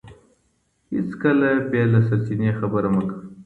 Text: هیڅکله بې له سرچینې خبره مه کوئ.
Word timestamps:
هیڅکله 0.93 1.49
بې 1.69 1.81
له 1.91 1.99
سرچینې 2.07 2.51
خبره 2.59 2.89
مه 2.93 3.03
کوئ. 3.09 3.25